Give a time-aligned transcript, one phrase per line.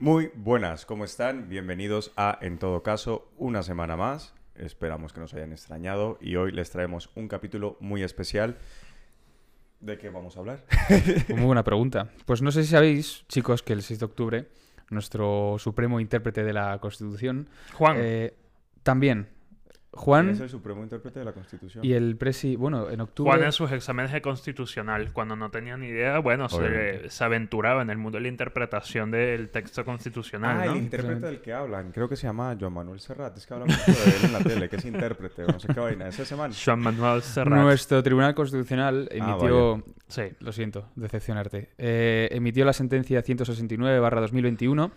[0.00, 1.50] Muy buenas, ¿cómo están?
[1.50, 4.32] Bienvenidos a, en todo caso, una semana más.
[4.54, 8.56] Esperamos que nos hayan extrañado y hoy les traemos un capítulo muy especial.
[9.78, 10.64] ¿De qué vamos a hablar?
[11.28, 12.08] Muy buena pregunta.
[12.24, 14.48] Pues no sé si sabéis, chicos, que el 6 de octubre
[14.88, 17.96] nuestro supremo intérprete de la Constitución, Juan.
[18.00, 18.32] eh,
[18.82, 19.39] también ¿Quién
[19.92, 21.84] Juan es el supremo intérprete de la Constitución?
[21.84, 25.76] y el presi, bueno, en octubre Juan en sus exámenes de constitucional, cuando no tenía
[25.76, 30.60] ni idea, bueno, se, se aventuraba en el mundo de la interpretación del texto constitucional,
[30.60, 30.72] Ah, ¿no?
[30.72, 31.90] el intérprete del que hablan.
[31.90, 33.36] Creo que se llama Joan Manuel Serrat.
[33.36, 35.80] Es que hablan mucho de él en la tele, que es intérprete no sé qué
[35.80, 36.06] vaina.
[36.08, 36.52] ¿Es ese man?
[36.52, 37.60] Juan Manuel Serrat.
[37.60, 40.22] nuestro Tribunal Constitucional Ah, emitió, Sí.
[40.38, 44.90] lo siento, decepcionarte, eh, emitió la sentencia 169-2021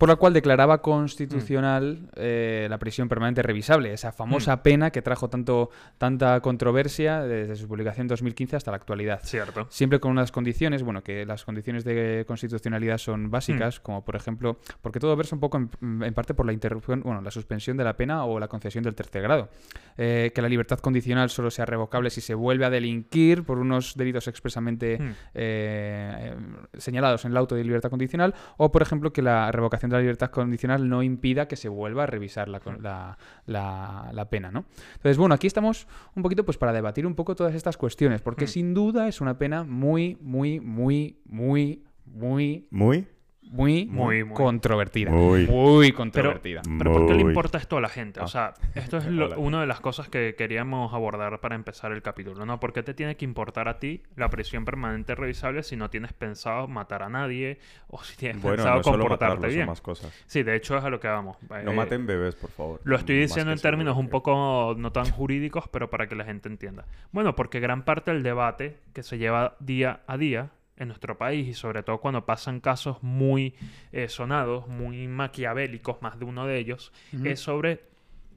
[0.00, 5.28] por la cual declaraba constitucional eh, la prisión permanente revisable, esa famosa pena que trajo
[5.28, 5.68] tanto,
[5.98, 9.20] tanta controversia desde su publicación en 2015 hasta la actualidad.
[9.22, 9.66] Cierto.
[9.68, 14.56] Siempre con unas condiciones, bueno, que las condiciones de constitucionalidad son básicas, como por ejemplo,
[14.80, 17.84] porque todo versa un poco en, en parte por la interrupción, bueno, la suspensión de
[17.84, 19.50] la pena o la concesión del tercer grado.
[19.98, 23.94] Eh, que la libertad condicional solo sea revocable si se vuelve a delinquir por unos
[23.96, 24.98] delitos expresamente
[25.34, 26.34] eh,
[26.78, 30.00] señalados en el auto de libertad condicional, o por ejemplo que la revocación de la
[30.00, 34.64] libertad condicional no impida que se vuelva a revisar la, la- la- la pena, ¿no?
[34.94, 38.44] Entonces, bueno, aquí estamos un poquito pues para debatir un poco todas estas cuestiones, porque
[38.44, 38.48] Hmm.
[38.48, 43.06] sin duda es una pena muy, muy, muy, muy, muy, Muy.
[43.50, 44.34] Muy, Muy, muy.
[44.36, 45.10] controvertida.
[45.10, 45.46] Muy.
[45.46, 46.62] Muy Pero, controvertida.
[46.78, 48.20] pero ¿por qué le importa esto a la gente?
[48.20, 48.24] Ah.
[48.24, 52.00] O sea, esto es lo- una de las cosas que queríamos abordar para empezar el
[52.00, 52.60] capítulo, ¿no?
[52.60, 56.12] ¿Por qué te tiene que importar a ti la prisión permanente revisable si no tienes
[56.12, 59.66] pensado matar a nadie o si tienes Bueno, pensado no comportarte matarlos, bien?
[59.66, 60.12] más cosas.
[60.26, 61.36] Sí, de hecho es a lo que vamos.
[61.48, 62.80] No Eh, maten bebés, por favor.
[62.84, 66.48] Lo estoy diciendo en términos un poco no tan jurídicos, pero para que la gente
[66.48, 66.84] entienda.
[67.10, 70.50] Bueno, porque gran parte del debate que se lleva día a día
[70.80, 73.54] en nuestro país y sobre todo cuando pasan casos muy
[73.92, 76.92] eh, sonados, muy maquiavélicos, más de uno de ellos,
[77.24, 77.84] es sobre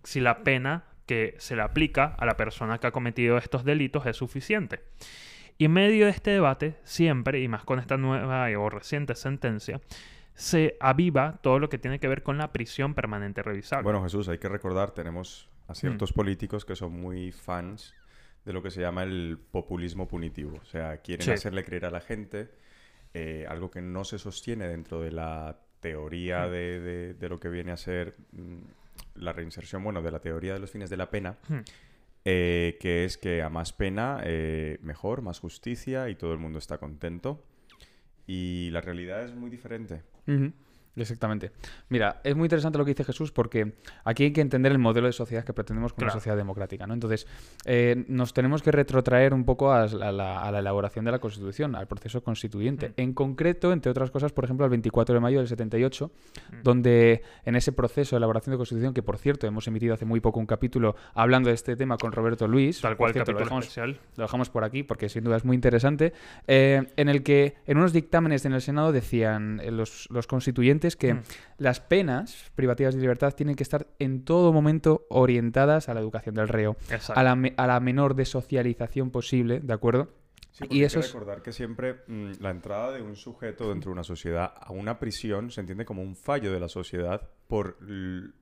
[0.04, 4.06] si la pena que se le aplica a la persona que ha cometido estos delitos
[4.06, 4.82] es suficiente.
[5.58, 9.82] Y en medio de este debate, siempre, y más con esta nueva o reciente sentencia,
[10.36, 13.84] se aviva todo lo que tiene que ver con la prisión permanente revisable.
[13.84, 15.72] Bueno, Jesús, hay que recordar, tenemos Mm.
[15.72, 17.94] a ciertos políticos que son muy fans
[18.46, 20.58] de lo que se llama el populismo punitivo.
[20.62, 21.32] O sea, quieren Sí.
[21.32, 22.50] hacerle creer a la gente
[23.16, 26.52] eh, algo que no se sostiene dentro de la teoría Mm.
[26.52, 28.58] de, de- de lo que viene a ser mm,
[29.16, 31.60] la reinserción, bueno, de la teoría de los fines de la pena, Hmm.
[32.26, 36.58] eh, que es que a más pena, eh, mejor, más justicia y todo el mundo
[36.58, 37.44] está contento.
[38.26, 40.02] Y la realidad es muy diferente.
[40.28, 40.52] Ujú,
[40.96, 41.52] Exactamente.
[41.90, 43.74] Mira, es muy interesante lo que dice Jesús porque
[44.04, 46.20] aquí hay que entender el modelo de sociedad que pretendemos con una Claro.
[46.20, 46.94] sociedad democrática, ¿no?
[46.94, 47.26] Entonces,
[47.66, 51.12] eh, nos tenemos que retrotraer un poco a la, a la- a la elaboración de
[51.12, 52.90] la Constitución, al proceso constituyente.
[52.90, 52.94] Mm.
[52.98, 56.12] En concreto, entre otras cosas, por ejemplo, al 24 de mayo del 78,
[56.52, 56.56] Mm.
[56.64, 60.20] donde en ese proceso de elaboración de Constitución, que por cierto hemos emitido hace muy
[60.20, 63.46] poco un capítulo hablando de este tema con Roberto Luis, Tal cual, cierto, lo capítulo
[63.46, 64.00] dejamos especial.
[64.18, 66.14] lo dejamos por aquí porque sin duda es muy interesante,
[66.46, 70.83] eh, en el que en unos dictámenes en el Senado decían eh, los, los constituyentes
[70.96, 71.22] que Mm.
[71.58, 76.36] las penas privativas de libertad tienen que estar en todo momento orientadas a la educación
[76.36, 76.76] del reo,
[77.16, 80.10] a la, a la menor desocialización posible, ¿de acuerdo?
[80.52, 83.16] Sí, Y porque hay eso que es- recordar que siempre mm, la entrada de un
[83.16, 86.70] sujeto dentro de una sociedad a una prisión se entiende como un fallo de la
[86.70, 87.78] sociedad por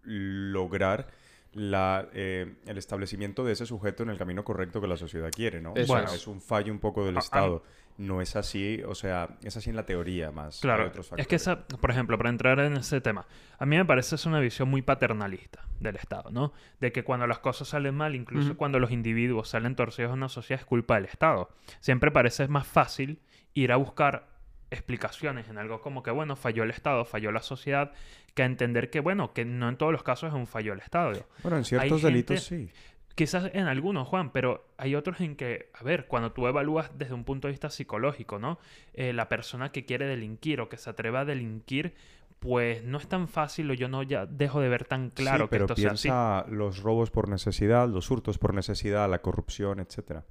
[0.04, 1.08] lograr
[1.54, 5.62] la, eh, el establecimiento de ese sujeto en el camino correcto que la sociedad quiere,
[5.62, 5.74] ¿no?
[5.74, 6.14] O Eso sea, es.
[6.14, 7.64] es un fallo un poco del A- a- Estado.
[7.98, 10.62] No es así, o sea, es así en la teoría más.
[10.62, 13.28] Claro, otros es que esa, por ejemplo, para entrar en ese tema,
[13.60, 16.54] a mí me parece es una visión muy paternalista del Estado, ¿no?
[16.80, 20.30] De que cuando las cosas salen mal, incluso cuando los individuos salen torcidos en una
[20.30, 21.50] sociedad, es culpa del Estado.
[21.82, 23.20] Siempre parece más fácil
[23.54, 24.30] ir a buscar
[24.72, 27.92] explicaciones en algo como que, bueno, falló el Estado, falló la sociedad,
[28.34, 30.80] que a entender que, bueno, que no en todos los casos es un fallo el
[30.80, 31.28] Estado.
[31.44, 32.70] Bueno, en ciertos delitos sí.
[33.14, 37.14] Quizás en algunos, Juan, pero hay otros en que, a ver, cuando tú evalúas desde
[37.14, 38.58] un punto de vista psicológico, ¿no?
[38.94, 41.94] Eh, la persona que quiere delinquir o que se atreva a delinquir,
[42.40, 45.50] pues no es tan fácil o yo no ya dejo de ver tan claro Sí,
[45.50, 46.08] que pero esto sea así.
[46.08, 50.24] piensa los robos por necesidad, los hurtos por necesidad, la corrupción, etcétera.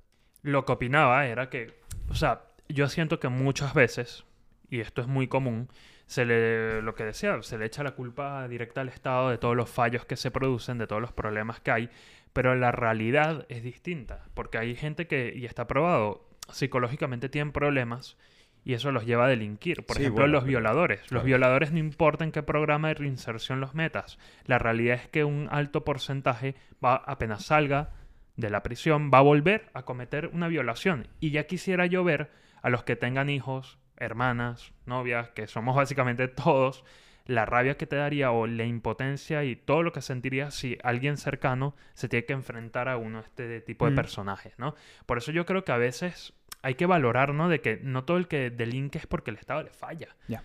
[0.42, 1.78] Lo que opinaba era que,
[2.08, 4.24] o sea, yo siento que muchas veces,
[4.70, 5.68] y esto es muy común,
[6.06, 9.56] se le, lo que decía, se le echa la culpa directa al Estado de todos
[9.56, 11.90] los fallos que se producen, de todos los problemas que hay,
[12.32, 18.16] pero la realidad es distinta, porque hay gente que, y está probado, psicológicamente tienen problemas
[18.64, 19.86] y eso los lleva a delinquir.
[19.86, 21.00] Por Sí, ejemplo, bueno, los pero- violadores.
[21.02, 21.24] Los claro.
[21.24, 24.18] violadores no importa en qué programa de reinserción los metas.
[24.44, 27.90] La realidad es que un alto porcentaje va, apenas salga
[28.36, 31.08] de la prisión, va a volver a cometer una violación.
[31.20, 32.30] Y ya quisiera yo ver
[32.62, 36.84] a los que tengan hijos, hermanas, novias, que somos básicamente todos,
[37.26, 41.16] la rabia que te daría o la impotencia y todo lo que sentirías si alguien
[41.16, 43.96] cercano se tiene que enfrentar a uno de este tipo de Mm.
[43.96, 44.74] personajes, ¿no?
[45.06, 46.32] Por eso yo creo que a veces
[46.62, 47.48] hay que valorar, ¿no?
[47.48, 50.16] De que no todo el que delinque es porque el Estado le falla.
[50.26, 50.42] Ya.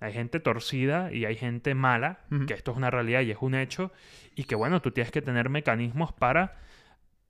[0.00, 3.54] Hay gente torcida y hay gente mala, que esto es una realidad y es un
[3.54, 3.92] hecho,
[4.34, 6.56] y que bueno, tú tienes que tener mecanismos para,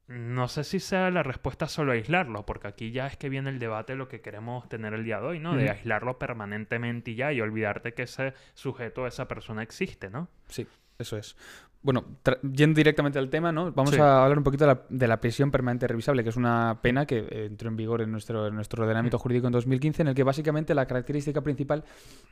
[0.09, 3.59] no sé si sea la respuesta solo aislarlo, porque aquí ya es que viene el
[3.59, 5.57] debate de lo que queremos tener el día de hoy, ¿no?
[5.57, 10.29] De aislarlo permanentemente y ya, y olvidarte que ese sujeto, esa persona existe, ¿no?
[10.49, 10.67] Sí,
[10.99, 11.37] eso es.
[11.83, 12.05] Bueno,
[12.43, 13.71] yendo directamente al tema, ¿no?
[13.71, 14.01] Vamos Sí.
[14.01, 17.07] a hablar un poquito de la, de la prisión permanente revisable, que es una pena
[17.07, 20.15] que eh, entró en vigor en nuestro, en nuestro ordenamiento jurídico en 2015, en el
[20.17, 21.85] que básicamente la característica principal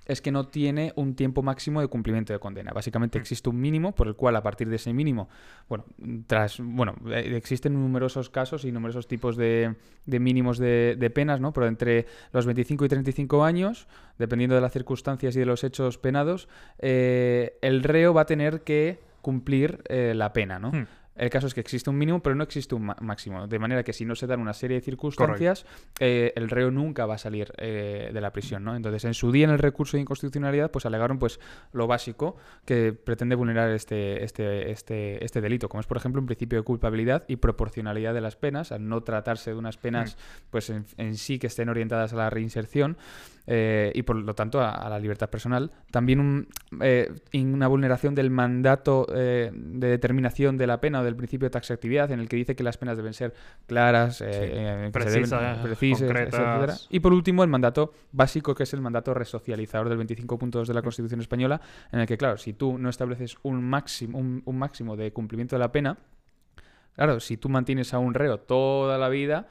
[0.07, 2.73] es que no tiene un tiempo máximo de cumplimiento de condena.
[2.73, 5.29] Básicamente existe un mínimo por el cual a partir de ese mínimo,
[5.69, 5.85] bueno,
[6.27, 11.41] tras, bueno, eh, existen numerosos casos y numerosos tipos de, de mínimos de, de penas,
[11.41, 11.53] ¿no?
[11.53, 13.87] Pero entre los 25 y 35 años,
[14.19, 16.49] dependiendo de las circunstancias y de los hechos penados,
[16.81, 20.71] eh, el reo va a tener que cumplir eh, la pena, ¿no?
[20.71, 20.87] Hmm.
[21.17, 23.47] El caso es que existe un mínimo, pero no existe un máximo.
[23.47, 25.65] De manera que si no se dan una serie de circunstancias,
[26.01, 28.75] eh, el reo nunca va a salir eh, de la prisión, ¿no?
[28.75, 31.39] Entonces, en su día en el recurso de inconstitucionalidad, pues alegaron pues
[31.73, 36.27] lo básico que pretende vulnerar este, este, este, este delito, como es, por ejemplo, un
[36.27, 40.17] principio de culpabilidad y proporcionalidad de las penas, al no tratarse de unas penas
[40.51, 42.97] pues en, en sí que estén orientadas a la reinserción
[43.47, 45.71] eh, y por lo tanto a, a la libertad personal.
[45.91, 46.49] También un,
[46.81, 52.11] eh, una vulneración del mandato eh, de determinación de la pena del principio de taxatividad
[52.11, 53.35] en el que dice que las penas deben ser
[53.67, 54.93] claras, eh, eh, deben-
[55.63, 56.75] Precisas, etcétera.
[56.91, 60.83] Y por último, el mandato básico, que es el mandato resocializador del 25.2 de la
[60.83, 61.61] Constitución Española,
[61.93, 65.57] en el que, claro, si tú no estableces un máximo, un, un máximo de cumplimiento
[65.57, 65.99] de la pena,
[66.97, 69.49] claro, si tú mantienes a un reo toda la vida,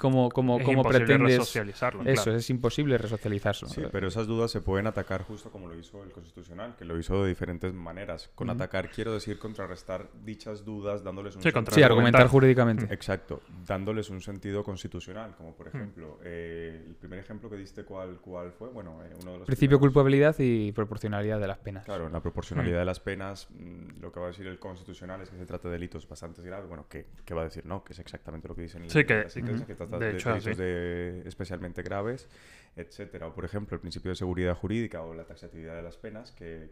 [0.00, 1.38] ¿cómo, cómo, es cómo imposible pretendes...?
[1.38, 2.02] resocializarlo.
[2.04, 2.38] Eso, claro.
[2.38, 3.68] es imposible resocializarlo.
[3.68, 6.98] Sí, pero esas dudas se pueden atacar justo como lo hizo el Constitucional, que lo
[6.98, 8.30] hizo de diferentes maneras.
[8.34, 12.92] Con atacar quiero decir contrarrestar dichas dudas dándoles un Sí, sentido- Sí, argumentar jurídicamente.
[12.92, 18.18] Exacto, dándoles un sentido constitucional, como por ejemplo, eh, el primer ejemplo que diste, ¿cuál,
[18.20, 18.68] cuál fue?
[18.70, 19.80] Bueno, eh, uno de los Principio primeros.
[19.80, 21.84] culpabilidad y proporcionalidad de las penas.
[21.84, 25.20] Claro, en la proporcionalidad de las penas, mm, lo que va a decir el Constitucional
[25.20, 26.68] es que se trata de delitos bastante graves.
[26.68, 27.66] Bueno, ¿qué, qué va a decir?
[27.66, 30.30] No, que es exactamente lo que dicen Sí, que- sentencia, que trata de de, hecho,
[30.30, 30.54] delitos sí.
[30.56, 32.28] de- especialmente graves,
[32.76, 33.28] etcétera.
[33.28, 36.70] O, por ejemplo, el principio de seguridad jurídica o la taxatividad de las penas, que,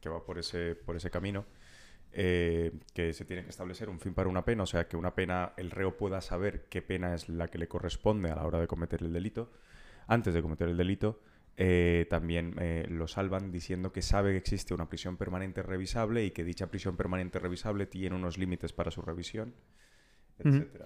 [0.00, 1.46] que va por ese, por ese camino.
[2.12, 5.14] eh, que se tiene que establecer un fin para una pena, o sea, que una
[5.14, 8.60] pena, el reo pueda saber qué pena es la que le corresponde a la hora
[8.60, 9.52] de cometer el delito,
[10.06, 11.20] antes de cometer el delito,
[11.56, 16.30] eh, también eh, lo salvan diciendo que sabe que existe una prisión permanente revisable y
[16.32, 19.54] que dicha prisión permanente revisable tiene unos límites para su revisión,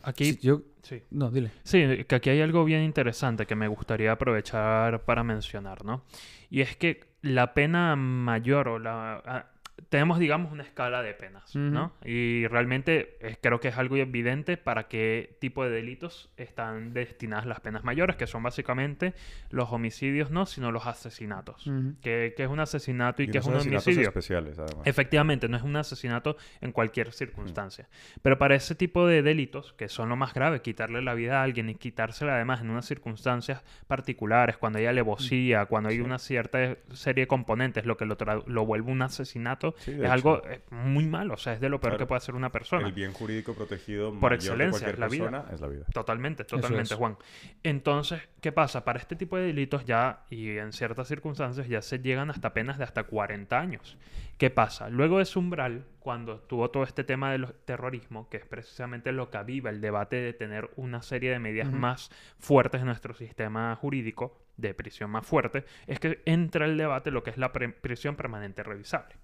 [0.02, 0.62] Aquí, Sí, yo...
[0.82, 1.02] sí.
[1.10, 1.50] No, dile.
[1.62, 6.04] Sí, que aquí hay algo bien interesante que me gustaría aprovechar para mencionar, ¿no?
[6.48, 9.50] Y es que la pena mayor o la...
[9.88, 11.92] tenemos, digamos, una escala de penas, ¿no?
[12.04, 17.46] Y realmente eh, creo que es algo evidente para qué tipo de delitos están destinadas
[17.46, 19.14] las penas mayores, que son básicamente
[19.50, 21.66] los homicidios, no, sino los asesinatos.
[21.66, 21.94] Ujú.
[22.00, 24.08] que, que es un asesinato y, que es un asesinatos homicidio.
[24.08, 24.86] especiales, además.
[24.86, 27.88] Efectivamente, no es un asesinato en cualquier circunstancia.
[28.22, 31.42] Pero para ese tipo de delitos, que son lo más grave, quitarle la vida a
[31.42, 36.76] alguien y quitársela además en unas circunstancias particulares, cuando hay alevosía, cuando hay una cierta
[36.92, 38.16] serie de componentes, lo que lo,
[38.46, 40.12] lo vuelve un asesinato, Sí, es hecho.
[40.12, 41.34] algo eh, muy malo.
[41.34, 41.98] O sea, es de lo peor Claro.
[42.04, 42.86] que puede hacer una persona.
[42.86, 45.24] El bien jurídico protegido Por mayor excelencia, es la vida.
[45.30, 45.84] persona es la vida.
[45.92, 46.98] Totalmente, totalmente, es.
[46.98, 47.16] Juan.
[47.62, 48.84] Entonces, ¿qué pasa?
[48.84, 52.78] Para este tipo de delitos ya, y en ciertas circunstancias, ya se llegan hasta penas
[52.78, 53.98] de hasta 40 años.
[54.38, 54.88] ¿Qué pasa?
[54.88, 59.30] Luego de ese umbral, cuando tuvo todo este tema del terrorismo, que es precisamente lo
[59.30, 63.76] que aviva el debate de tener una serie de medidas más fuertes en nuestro sistema
[63.76, 68.16] jurídico, de prisión más fuerte, es que entra el debate lo que es la prisión
[68.16, 69.14] permanente revisable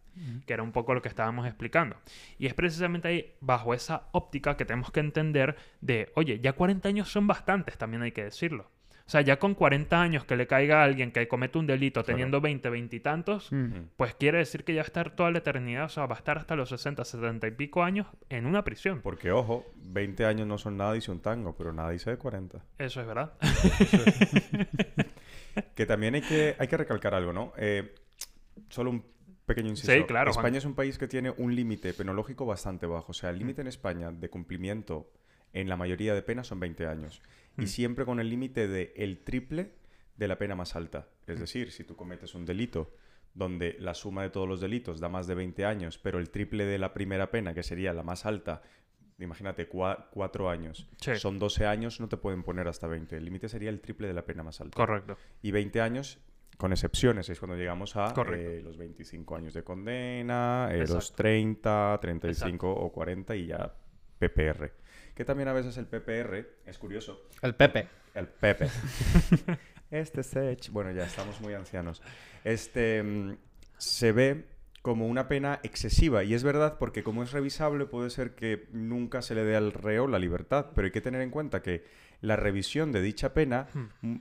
[0.46, 1.96] que era un poco lo que estábamos explicando.
[2.38, 6.88] Y es precisamente ahí, bajo esa óptica, que tenemos que entender de, oye, ya 40
[6.88, 8.70] años son bastantes, también hay que decirlo.
[8.98, 12.02] O sea, ya con 40 años que le caiga a alguien que comete un delito
[12.02, 12.06] Claro.
[12.16, 13.50] teniendo 20, 20 y tantos,
[13.96, 16.18] pues quiere decir que ya va a estar toda la eternidad, o sea, va a
[16.18, 19.02] estar hasta los 60, 70 y pico años en una prisión.
[19.02, 22.58] Porque, ojo, 20 años no son nada, dice un tango, pero nada dice de 40.
[22.78, 23.34] Eso es verdad.
[25.74, 27.52] Que también hay que, hay que recalcar algo, ¿no?
[27.56, 27.94] Eh,
[28.68, 29.04] solo un
[29.46, 29.92] pequeño inciso.
[29.92, 30.44] Sí, claro, Juan.
[30.44, 33.12] España es un país que tiene un límite penológico bastante bajo.
[33.12, 35.10] O sea, el límite en España de cumplimiento
[35.52, 37.22] en la mayoría de penas son 20 años.
[37.56, 37.62] Mm.
[37.62, 39.72] Y siempre con el límite de el triple
[40.16, 41.08] de la pena más alta.
[41.26, 41.30] Mm.
[41.32, 42.92] Es decir, si tú cometes un delito
[43.34, 46.64] donde la suma de todos los delitos da más de 20 años, pero el triple
[46.64, 48.62] de la primera pena, que sería la más alta,
[49.18, 51.16] imagínate, cua- cuatro años, Sí.
[51.16, 53.16] son 12 años, no te pueden poner hasta 20.
[53.16, 55.16] El límite sería el triple de la pena más alta Correcto.
[55.42, 56.18] y 20 años
[56.56, 61.14] con excepciones, es cuando llegamos a eh, los 25 años de condena, eh, los Exacto.
[61.16, 63.74] 30, 35 o 40 y ya
[64.18, 64.72] PPR.
[65.14, 67.88] Que también a veces el PPR, es curioso, El Pepe.
[68.14, 68.68] el Pepe.
[69.90, 70.70] este Sech.
[70.70, 72.02] Bueno, ya estamos muy ancianos.
[72.44, 73.36] Este mm,
[73.78, 74.44] se ve
[74.82, 76.22] como una pena excesiva.
[76.22, 79.72] Y es verdad, porque como es revisable, puede ser que nunca se le dé al
[79.72, 80.66] reo la libertad.
[80.74, 81.84] Pero hay que tener en cuenta que
[82.20, 83.68] la revisión de dicha pena
[84.02, 84.16] mm,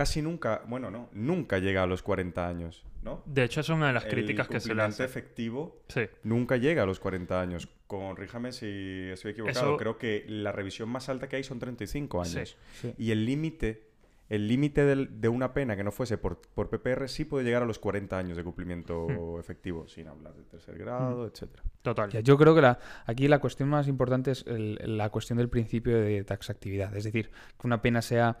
[0.00, 3.22] casi nunca, bueno, no, nunca llega a los 40 años, ¿no?
[3.26, 5.04] De hecho, es una de las El críticas que se le cumplimiento hace.
[5.04, 6.08] efectivo Sí.
[6.22, 7.68] nunca llega a los 40 años.
[7.86, 9.60] Corríjame si estoy equivocado.
[9.72, 12.38] Eso- Creo que la revisión más alta que hay son 35 Sí.
[12.38, 12.56] años.
[12.80, 12.94] Sí.
[12.96, 13.90] Y el límite,
[14.30, 17.66] el límite de una pena que no fuese por, por PPR sí puede llegar a
[17.66, 19.38] los 40 años de cumplimiento Hmm.
[19.38, 21.62] efectivo, sin hablar de tercer grado, etcétera.
[21.82, 22.08] Total.
[22.10, 25.50] Ya, Yo creo que la, aquí la cuestión más importante es el- la cuestión del
[25.50, 26.96] principio de taxactividad.
[26.96, 27.28] Es decir,
[27.60, 28.38] que una pena sea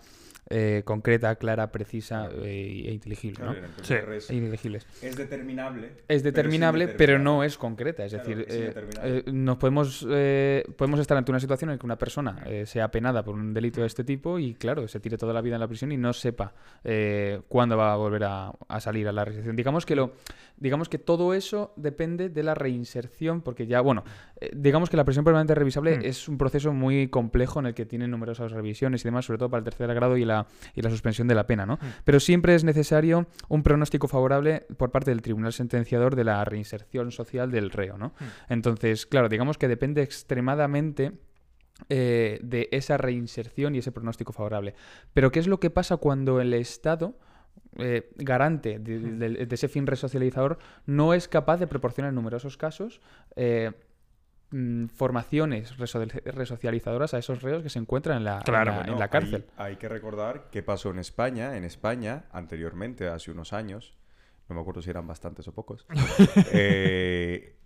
[0.48, 3.44] eh, concreta, clara, precisa eh, e inteligible.
[3.44, 3.54] ¿no?
[3.82, 3.94] Sí.
[3.94, 4.86] Es, E inteligibles.
[5.02, 5.90] es determinable.
[6.08, 8.04] Es determinable, pero, no es concreta.
[8.04, 11.78] Es Claro, decir, es eh, eh, nos podemos, eh, podemos estar ante una situación en
[11.78, 15.00] que una persona eh, sea penada por un delito de este tipo y, claro, se
[15.00, 16.54] tire toda la vida en la prisión y no sepa
[16.84, 19.56] eh, cuándo va a volver a, a salir a la reinserción.
[19.56, 20.12] Digamos que, lo,
[20.56, 24.04] digamos que todo eso depende de la reinserción, porque ya, bueno,
[24.52, 26.04] digamos que la prisión permanente revisable Mm.
[26.04, 29.50] es un proceso muy complejo en el que tiene numerosas revisiones y demás, sobre todo
[29.50, 30.39] para el tercer grado y la,
[30.74, 31.78] y la suspensión de la pena, ¿no?
[32.04, 37.10] Pero siempre es necesario un pronóstico favorable por parte del tribunal sentenciador de la reinserción
[37.12, 38.12] social del reo, ¿no?
[38.48, 41.12] Entonces, claro, digamos que depende extremadamente
[41.88, 44.74] eh, de esa reinserción y ese pronóstico favorable.
[45.14, 47.16] Pero ¿qué es lo que pasa cuando el Estado,
[47.78, 52.56] eh, garante de, de- de ese fin resocializador, no es capaz de proporcionar en numerosos
[52.56, 53.00] casos
[53.36, 53.72] eh,
[54.50, 58.92] mm, formaciones reso- resocializadoras a esos reos que se encuentran en la, en la- Bueno,
[58.94, 59.46] en la cárcel?
[59.56, 61.56] Hay, hay que recordar qué pasó en España.
[61.56, 63.94] En España, anteriormente, hace unos años,
[64.48, 65.86] no me acuerdo si eran bastantes o pocos,
[66.52, 67.56] eh,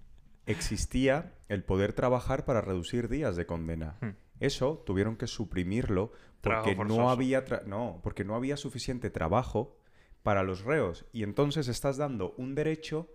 [0.46, 3.96] existía el poder trabajar para reducir días de condena.
[4.00, 4.10] Hmm.
[4.40, 9.78] Eso tuvieron que suprimirlo porque no había no, porque no había suficiente trabajo
[10.22, 13.08] para los reos y entonces estás dando un derecho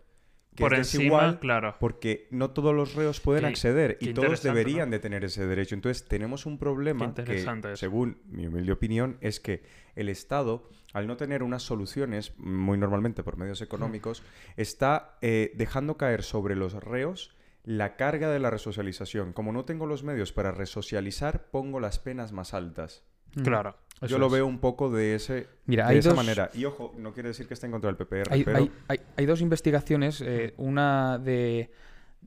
[0.56, 1.76] que Por es encima, desigual claro.
[1.80, 4.94] porque no todos los reos pueden Qué- acceder y todos deberían ¿no?
[4.94, 5.76] de tener ese derecho.
[5.76, 9.64] Entonces tenemos un problema que, según mi humilde opinión, es que
[9.96, 14.24] el Estado, al no tener unas soluciones, muy normalmente por medios económicos,
[14.58, 19.32] está eh, dejando caer sobre los reos la carga de la resocialización.
[19.34, 23.04] Como no tengo los medios para resocializar, pongo las penas más altas.
[23.44, 23.76] Claro.
[24.02, 24.32] Eso Yo lo es.
[24.32, 26.50] veo un poco de, ese, Mira, de hay esa dos- manera.
[26.54, 28.58] Y ojo, no quiere decir que esté en contra del PPR, Hay, pero...
[28.60, 31.70] hay- hay- hay dos investigaciones, eh, una de,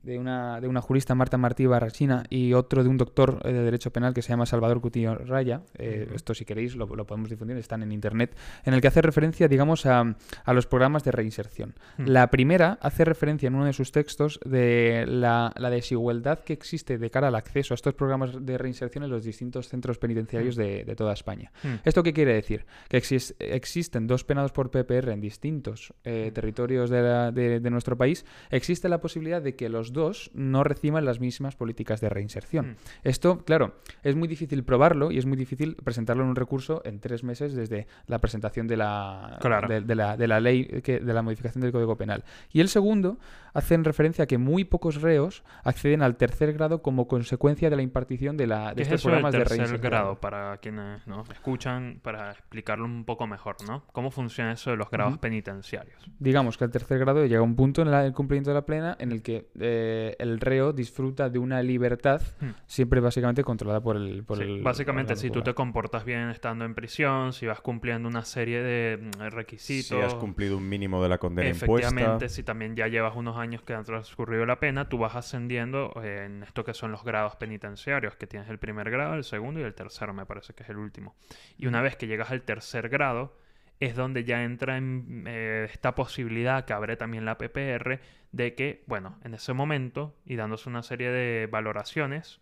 [0.01, 3.63] de, una, de una jurista, Marta Martí Barrachina, y otro de un doctor eh, de
[3.63, 5.61] Derecho Penal que se llama Salvador Cutillo Raya.
[5.77, 8.35] eh, Esto, si queréis, lo, lo podemos difundir, están en Internet,
[8.65, 11.75] en el que hace referencia, digamos, a, a los programas de reinserción.
[11.97, 16.97] La primera hace referencia en uno de sus textos de la, la desigualdad que existe
[16.97, 20.83] de cara al acceso a estos programas de reinserción en los distintos centros penitenciarios de,
[20.83, 21.51] de toda España.
[21.85, 22.65] ¿Esto qué quiere decir?
[22.89, 27.69] Que exis- existen dos penados por PPR en distintos eh, territorios de, la- de- de
[27.69, 28.25] nuestro país.
[28.49, 32.69] Existe la posibilidad de que los dos no reciban las mismas políticas de reinserción.
[32.71, 32.75] Mm.
[33.03, 36.99] Esto, claro, es muy difícil probarlo y es muy difícil presentarlo en un recurso en
[36.99, 39.67] tres meses desde la presentación de la, Claro.
[39.67, 42.23] de, de la, de la ley, que, de la modificación del Código Penal.
[42.51, 43.17] Y el segundo,
[43.53, 47.81] hacen referencia a que muy pocos reos acceden al tercer grado como consecuencia de la
[47.81, 49.89] impartición de, la, de ¿Qué es estos del programas de tercer reinserción.
[49.91, 53.83] grado para quienes nos escuchan, para explicarlo un poco mejor, ¿no?
[53.91, 56.03] ¿Cómo funciona eso de los grados penitenciarios?
[56.19, 59.11] digamos que al tercer grado llega un punto en el cumplimiento de la plena en
[59.11, 59.72] el que eh,
[60.19, 62.51] el reo disfruta de una libertad Hmm.
[62.65, 64.23] siempre básicamente controlada por el...
[64.23, 68.07] Por Sí, el básicamente, si tú te comportas bien estando en prisión, si vas cumpliendo
[68.09, 69.97] una serie de mm, requisitos.
[69.99, 72.29] Si has cumplido un mínimo de la condena Efectivamente, impuesta.
[72.29, 76.23] si también ya llevas unos años que han transcurrido la pena, tú vas ascendiendo eh,
[76.25, 79.63] en esto que son los grados penitenciarios, que tienes el primer grado, el segundo y
[79.63, 81.15] el tercero, me parece que es el último.
[81.57, 83.37] Y una vez que llegas al tercer grado,
[83.85, 87.99] es donde ya entra en eh, esta posibilidad que abre también la PPR
[88.31, 92.39] de que, bueno, en ese momento, y dándose una serie de valoraciones,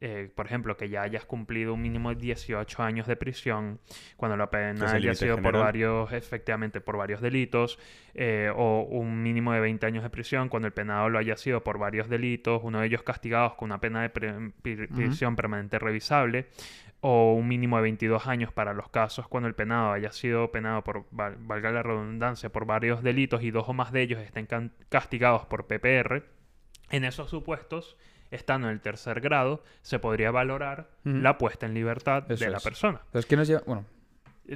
[0.00, 3.78] eh, por ejemplo, que ya hayas cumplido un mínimo de 18 años de prisión,
[4.16, 7.78] cuando la pena haya sido por varios, efectivamente, por varios delitos,
[8.14, 11.62] eh, o un mínimo de 20 años de prisión, cuando el penado lo haya sido
[11.62, 16.46] por varios delitos, uno de ellos castigados con una pena de pre- prisión permanente revisable,
[17.04, 20.84] o un mínimo de 22 años para los casos cuando el penado haya sido penado
[20.84, 24.46] por, val- valga la redundancia, por varios delitos y dos o más de ellos estén
[24.88, 26.22] castigados por PPR,
[26.90, 27.96] en esos supuestos,
[28.32, 32.56] estando en el tercer grado, se podría valorar la puesta en libertad Eso de la
[32.58, 32.64] es.
[32.64, 33.00] persona.
[33.04, 33.62] Entonces, ¿qué nos lleva...?
[33.66, 33.84] Bueno,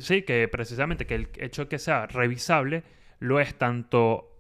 [0.00, 2.83] Sí, que precisamente que el hecho de que sea revisable
[3.21, 4.33] lo es tanto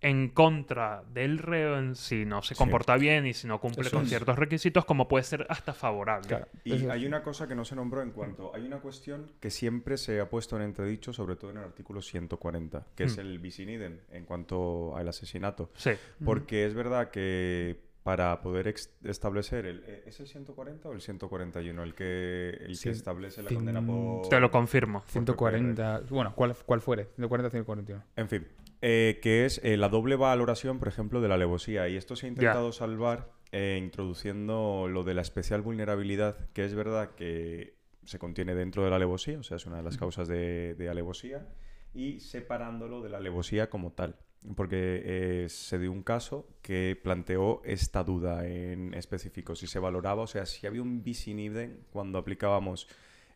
[0.00, 2.58] en contra del reo en si no se Sí.
[2.58, 4.10] comporta bien y si no cumple Eso con es.
[4.10, 6.28] ciertos requisitos, como puede ser hasta favorable.
[6.28, 6.46] Claro.
[6.62, 8.54] Y Eso- hay una cosa que no se nombró en cuanto...
[8.54, 12.02] Hay una cuestión que siempre se ha puesto en entredicho, sobre todo en el artículo
[12.02, 13.20] 140, que es Hmm.
[13.20, 15.70] el bis in idem en cuanto al asesinato.
[15.74, 15.92] Sí.
[16.24, 19.64] Porque es verdad que para poder ex- establecer...
[19.66, 22.84] El, eh, ¿Es el 140 o el 141 el que, el Sí.
[22.84, 24.28] que establece la condena por...
[24.28, 25.02] Te lo confirmo.
[25.06, 27.04] 140, bueno, ¿cuál, cuál fuere?
[27.16, 28.04] 140 141.
[28.16, 28.46] En fin,
[28.82, 31.88] eh, que es eh, la doble valoración, por ejemplo, de la alevosía.
[31.88, 36.74] Y esto se ha intentado salvar eh, introduciendo lo de la especial vulnerabilidad, que es
[36.74, 40.28] verdad que se contiene dentro de la alevosía, o sea, es una de las causas
[40.28, 41.48] de, de alevosía,
[41.94, 44.16] y separándolo de la alevosía como tal.
[44.56, 50.22] Porque eh, se dio un caso que planteó esta duda en específico, si se valoraba,
[50.22, 52.86] o sea, si había un bis in idem cuando aplicábamos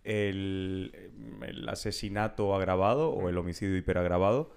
[0.05, 1.11] el,
[1.43, 4.51] el asesinato agravado o el homicidio hiperagravado.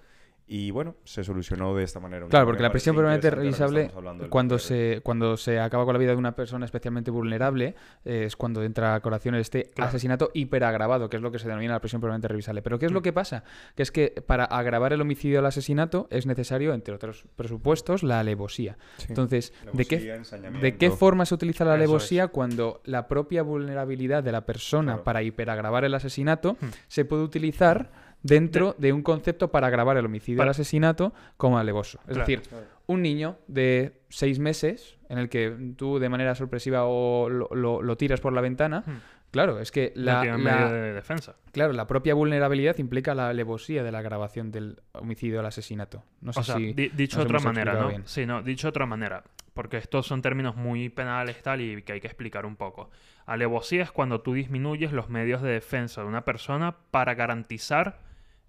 [0.46, 2.26] Y bueno, se solucionó de esta manera.
[2.26, 3.90] Claro, porque la prisión permanente revisable,
[4.28, 8.36] cuando se, cuando se acaba con la vida de una persona especialmente vulnerable, eh, es
[8.36, 9.88] cuando entra a colación este Claro.
[9.88, 12.60] asesinato hiperagravado, que es lo que se denomina la prisión permanente revisable.
[12.60, 13.02] Pero ¿qué es lo Mm.
[13.04, 13.44] que pasa?
[13.76, 18.20] Que es que para agravar el homicidio al asesinato es necesario, entre otros presupuestos, la
[18.20, 18.76] alevosía.
[18.98, 19.06] Sí.
[19.08, 20.20] Entonces, ¿de qué,
[20.60, 25.04] ¿de qué forma se utiliza la alevosía cuando la propia vulnerabilidad de la persona Claro.
[25.04, 26.66] para hiperagravar el asesinato Hmm.
[26.88, 27.90] se puede utilizar
[28.22, 31.98] dentro de, un concepto para agravar el homicidio Para- al asesinato como alevoso?
[32.00, 32.20] Es Claro.
[32.20, 32.64] decir, Claro.
[32.86, 37.82] un niño de seis meses en el que tú de manera sorpresiva o lo, lo-
[37.82, 38.92] lo tiras por la ventana, Hmm.
[39.30, 41.36] claro, es que No la, tiene la- de defensa.
[41.52, 46.02] claro, la propia vulnerabilidad implica la alevosía de la grabación del homicidio al asesinato.
[46.20, 47.88] No sé O sea, si di- dicho de otra manera, ¿no?
[47.88, 48.02] bien.
[48.06, 49.22] Sí, no, dicho de otra manera.
[49.54, 52.88] Porque estos son términos muy penales tal y que hay que explicar un poco.
[53.26, 57.98] Alevosía es cuando tú disminuyes los medios de defensa de una persona para garantizar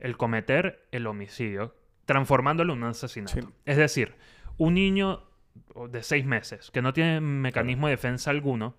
[0.03, 3.33] el cometer el homicidio, transformándolo en un asesinato.
[3.41, 3.47] Sí.
[3.65, 4.13] Es decir,
[4.57, 5.23] un niño
[5.89, 8.75] de seis meses que no tiene mecanismo de defensa alguno,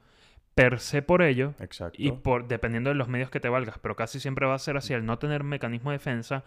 [0.54, 1.96] per se por ello, Exacto.
[2.00, 4.76] y por dependiendo de los medios que te valgas, pero casi siempre va a ser
[4.76, 6.44] así, el no tener mecanismo de defensa,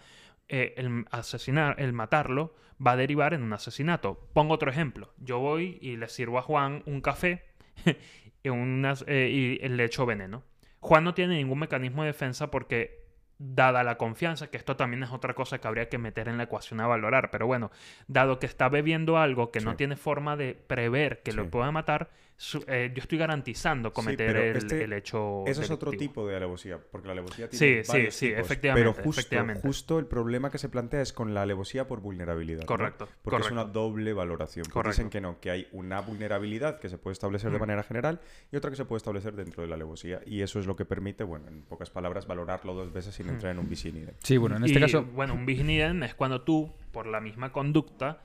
[0.48, 4.30] eh, el asesinar, el matarlo, va a derivar en un asesinato.
[4.34, 5.12] Pongo otro ejemplo.
[5.18, 7.44] Yo voy y le sirvo a Juan un café
[8.44, 10.44] y, unas- eh, y le echo veneno.
[10.80, 13.07] Juan no tiene ningún mecanismo de defensa porque,
[13.40, 16.44] dada la confianza, que esto también es otra cosa que habría que meter en la
[16.44, 17.72] ecuación a valorar, pero bueno,
[18.08, 21.38] dado que está bebiendo algo que no tiene forma de prever que Sí.
[21.38, 25.44] lo pueda matar, su- eh, yo estoy garantizando cometer pero el, este- el hecho.
[25.48, 28.42] Eso es otro tipo de alevosía, porque la alevosía Sí, tiene sí, varios sí, tipos,
[28.46, 29.62] efectivamente, Pero justo, efectivamente.
[29.68, 32.62] justo el problema que se plantea es con la alevosía por vulnerabilidad.
[32.62, 32.66] ¿no?
[32.68, 34.66] Correcto, Porque es una doble valoración.
[34.66, 34.92] Pues Correcto.
[34.98, 38.22] dicen que no, que hay una vulnerabilidad que se puede establecer de manera general
[38.52, 40.22] y otra que se puede establecer dentro de la alevosía.
[40.26, 43.30] Y eso es lo que permite, bueno, en pocas palabras, valorarlo dos veces sin Mm.
[43.32, 44.16] entrar en un bis in idem.
[44.22, 47.08] Sí, bueno, en este Y, caso Bueno, un bis in idem es cuando tú, por
[47.08, 48.22] la misma conducta,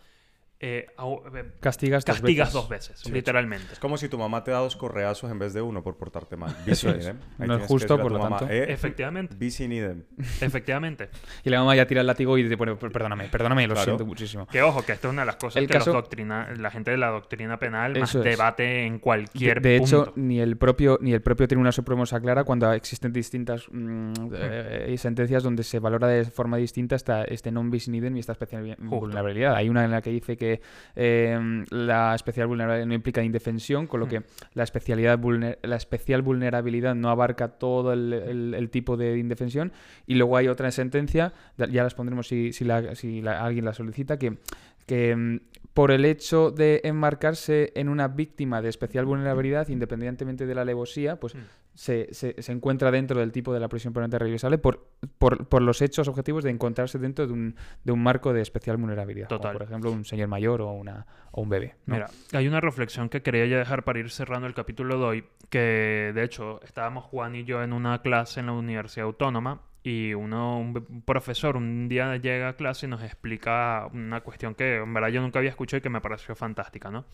[0.63, 2.53] eh, eh, castigas, dos castigas veces.
[2.55, 3.13] dos veces, Sí.
[3.13, 3.73] literalmente.
[3.73, 6.37] Es como si tu mamá te da dos correazos en vez de uno por portarte
[6.37, 6.57] mal.
[6.67, 7.05] Eso es.
[7.05, 7.19] idem.
[7.39, 8.55] Ahí No es justo, por lo mamá, tanto.
[8.55, 10.05] "Eh, Efectivamente, Bis in idem.
[10.41, 11.09] efectivamente.
[11.45, 13.85] Y la mamá ya tira el látigo y dice, bueno, per- perdóname, perdóname, lo Claro.
[13.85, 14.47] siento muchísimo.
[14.47, 16.71] Que ojo, que esto es una de las cosas El que caso- los doctrina, la
[16.71, 18.25] gente de la doctrina penal más Eso es.
[18.25, 20.13] debate en De, cualquier de hecho, punto.
[20.21, 24.95] ni el propio ni el propio Tribunal Supremo se aclara cuando existen distintas mm, eh,
[24.99, 28.33] sentencias donde se valora de forma distinta esta, este non bis in idem y esta
[28.33, 29.55] especial vulnerabilidad.
[29.57, 30.52] Hay una en la que dice que
[30.97, 34.09] eh, la especial vulnerabilidad no implica indefensión, con lo Mm.
[34.11, 34.23] que
[34.55, 39.73] la especialidad vulner- la especial vulnerabilidad no abarca todo el, el- el tipo de indefensión.
[40.07, 43.73] Y luego hay otra sentencia, ya las pondremos si, si, la- si la- alguien la
[43.75, 44.39] solicita, que
[44.85, 45.39] que mm,
[45.75, 51.21] por el hecho de enmarcarse en una víctima de especial vulnerabilidad, independientemente de la alevosía,
[51.21, 51.39] pues Mm.
[51.75, 54.87] Se, se- se encuentra dentro del tipo de la prisión permanente revisable por,
[55.19, 58.77] por, por los hechos objetivos de encontrarse dentro de un, de un marco de especial
[58.77, 59.29] vulnerabilidad.
[59.29, 59.53] como Total.
[59.55, 61.77] por ejemplo, un señor mayor o, una, o un bebé.
[61.87, 61.95] ¿no?
[61.95, 65.25] Mira, hay una reflexión que quería ya dejar para ir cerrando el capítulo de hoy,
[65.49, 70.15] que de hecho estábamos Juan y yo en una clase en la Universidad Autónoma y
[70.15, 74.95] uno, un profesor un día llega a clase y nos explica una cuestión que en
[74.95, 77.05] verdad yo nunca había escuchado y que me pareció fantástica, ¿no?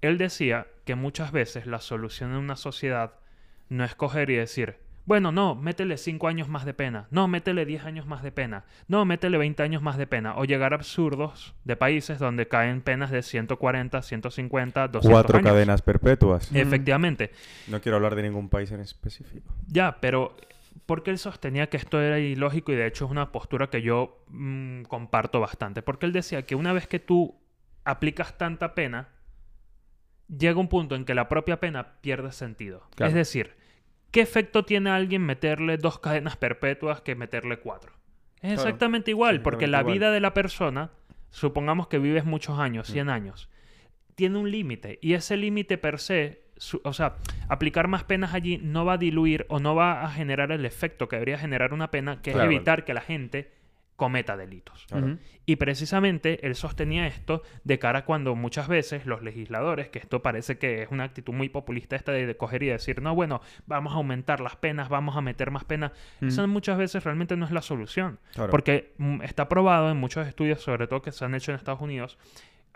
[0.00, 3.14] Él decía que muchas veces la solución en una sociedad
[3.68, 7.64] no es coger y decir, bueno, no, métele 5 años más de pena, no, métele
[7.64, 10.76] 10 años más de pena, no, métele 20 años más de pena, o llegar a
[10.76, 15.50] absurdos de países donde caen penas de 140, 150, 200 Cuatro años.
[15.50, 16.54] cadenas perpetuas.
[16.54, 17.32] Efectivamente.
[17.68, 19.54] No quiero hablar de ningún país en específico.
[19.66, 20.36] Ya, pero
[20.84, 24.24] porque él sostenía que esto era ilógico y de hecho es una postura que yo
[24.28, 25.82] mm, comparto bastante.
[25.82, 27.34] Porque él decía que una vez que tú
[27.84, 29.08] aplicas tanta pena,
[30.28, 32.82] llega un punto en que la propia pena pierde sentido.
[32.94, 33.08] Claro.
[33.10, 33.52] Es decir,
[34.10, 37.92] ¿qué efecto tiene a alguien meterle dos cadenas perpetuas que meterle cuatro?
[38.36, 39.94] Es Claro, exactamente igual, porque la igual.
[39.94, 40.90] vida de la persona,
[41.30, 43.48] supongamos que vives muchos años, 100 años,
[44.14, 47.16] tiene un límite y ese límite per se, su- o sea,
[47.48, 51.08] aplicar más penas allí no va a diluir o no va a generar el efecto
[51.08, 52.48] que debería generar una pena, que Claro.
[52.50, 53.52] es evitar que la gente
[53.98, 54.86] cometa delitos.
[55.44, 60.22] Y precisamente él sostenía esto de cara a cuando muchas veces los legisladores, que esto
[60.22, 63.92] parece que es una actitud muy populista esta de, coger y decir, no, bueno, vamos
[63.94, 65.90] a aumentar las penas, vamos a meter más penas,
[66.22, 68.20] eso muchas veces realmente no es la solución.
[68.34, 68.50] Claro.
[68.52, 71.80] Porque mm, está probado en muchos estudios, sobre todo que se han hecho en Estados
[71.80, 72.18] Unidos,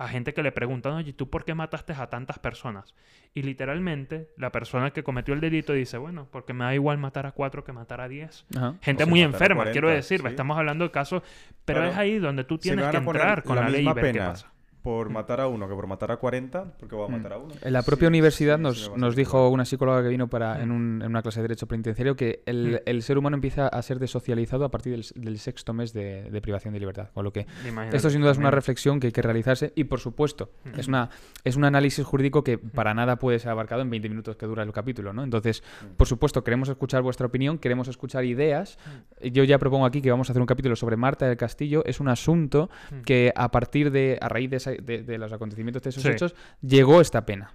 [0.05, 2.95] a gente que le preguntan, oye, ¿tú por qué mataste a tantas personas?
[3.35, 7.27] Y literalmente la persona que cometió el delito dice, bueno, porque me da igual matar
[7.27, 8.45] a cuatro que matar a diez.
[8.57, 8.75] Ajá.
[8.83, 10.27] Gente O muy enferma, 40, quiero decir, sí.
[10.27, 11.23] estamos hablando de casos,
[11.65, 11.93] pero Claro.
[11.93, 14.53] es ahí donde tú tienes que entrar con la, ley y ver qué pena pasa.
[14.83, 17.13] Por matar a uno que por matar a 40, porque voy a Mm.
[17.13, 17.55] matar a uno.
[17.63, 20.61] En la propia Sí, universidad sí, nos, va nos dijo una psicóloga que vino para,
[20.63, 22.89] en, un- en una clase de Derecho Penitenciario que el, Mm.
[22.89, 26.41] el ser humano empieza a ser desocializado a partir del, del sexto mes de, de
[26.41, 27.11] privación de libertad.
[27.15, 29.85] Con lo que Imagínate, esto sin duda es una reflexión que hay que realizarse y
[29.85, 30.81] por supuesto Mm.
[30.81, 31.11] es, una,
[31.45, 34.63] es un análisis jurídico que para nada puede ser abarcado en 20 minutos que dura
[34.65, 35.13] el capítulo.
[35.13, 35.23] ¿no?
[35.23, 35.97] Entonces, Mm.
[35.97, 38.79] por supuesto, queremos escuchar vuestra opinión, queremos escuchar ideas.
[39.23, 41.85] Yo ya propongo aquí que vamos a hacer un capítulo sobre Marta del Castillo.
[41.87, 43.01] Es un asunto Mm.
[43.03, 46.09] que a partir de, a raíz de, esa- de- de los acontecimientos de esos Sí.
[46.11, 47.55] hechos, llegó esta pena.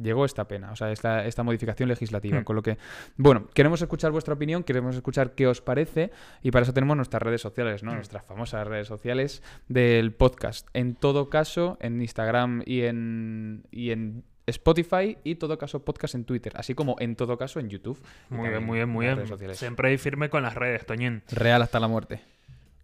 [0.00, 2.38] Llegó esta pena, o sea, esta, esta modificación legislativa.
[2.38, 2.44] Hmm.
[2.44, 2.78] Con lo que,
[3.16, 7.20] bueno, queremos escuchar vuestra opinión, queremos escuchar qué os parece y para eso tenemos nuestras
[7.20, 7.90] redes sociales, ¿no?
[7.90, 7.96] Hmm.
[7.96, 10.68] Nuestras famosas redes sociales del podcast.
[10.72, 16.24] En todo caso, en Instagram y en, y en Spotify y todo caso podcast en
[16.24, 18.00] Twitter, así como en todo caso en YouTube.
[18.30, 19.54] Muy bien, muy bien, muy bien.
[19.56, 21.24] Siempre ahí firme con las redes, Toñín.
[21.32, 22.20] Real hasta la muerte.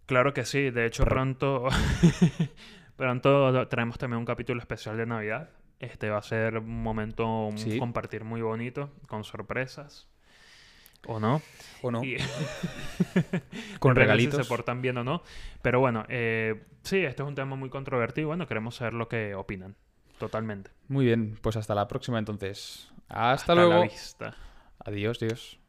[0.05, 0.69] Claro que sí.
[0.69, 1.69] De hecho, pronto,
[2.95, 5.49] pronto traemos también un capítulo especial de Navidad.
[5.79, 7.77] Este va a ser un momento, un Sí.
[7.79, 10.07] compartir muy bonito, con sorpresas.
[11.07, 11.41] ¿O no?
[11.83, 12.03] ¿O no?
[12.03, 12.17] Y-
[13.79, 14.37] Con regalitos.
[14.37, 15.21] Si se portan bien o no.
[15.61, 18.27] Pero bueno, eh, sí, este es un tema muy controvertido.
[18.29, 19.75] Bueno, queremos saber lo que opinan.
[20.17, 20.71] Totalmente.
[20.87, 22.91] Muy bien, pues hasta la próxima entonces.
[23.09, 23.83] Hasta, la luego.
[23.83, 24.35] vista.
[24.83, 25.59] Adiós, Dios.